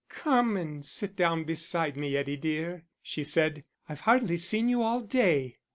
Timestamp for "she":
3.03-3.23